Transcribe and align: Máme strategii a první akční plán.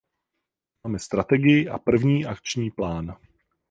Máme 0.83 0.99
strategii 0.99 1.69
a 1.69 1.79
první 1.79 2.25
akční 2.25 2.71
plán. 2.71 3.15